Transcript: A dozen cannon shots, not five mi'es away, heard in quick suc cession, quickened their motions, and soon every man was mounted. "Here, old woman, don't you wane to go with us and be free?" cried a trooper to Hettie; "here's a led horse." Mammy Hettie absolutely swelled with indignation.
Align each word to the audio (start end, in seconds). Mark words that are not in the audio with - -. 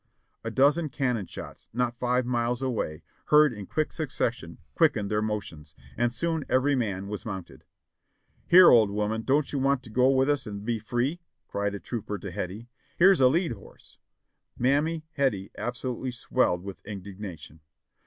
A 0.43 0.49
dozen 0.49 0.89
cannon 0.89 1.27
shots, 1.27 1.69
not 1.73 1.95
five 1.99 2.25
mi'es 2.25 2.59
away, 2.59 3.03
heard 3.25 3.53
in 3.53 3.67
quick 3.67 3.93
suc 3.93 4.09
cession, 4.09 4.57
quickened 4.73 5.11
their 5.11 5.21
motions, 5.21 5.75
and 5.95 6.11
soon 6.11 6.43
every 6.49 6.73
man 6.73 7.07
was 7.07 7.23
mounted. 7.23 7.65
"Here, 8.47 8.71
old 8.71 8.89
woman, 8.89 9.21
don't 9.21 9.53
you 9.53 9.59
wane 9.59 9.77
to 9.77 9.91
go 9.91 10.09
with 10.09 10.27
us 10.27 10.47
and 10.47 10.65
be 10.65 10.79
free?" 10.79 11.21
cried 11.47 11.75
a 11.75 11.79
trooper 11.79 12.17
to 12.17 12.31
Hettie; 12.31 12.67
"here's 12.97 13.21
a 13.21 13.27
led 13.27 13.51
horse." 13.51 13.99
Mammy 14.57 15.05
Hettie 15.17 15.51
absolutely 15.55 16.09
swelled 16.09 16.63
with 16.63 16.83
indignation. 16.83 17.59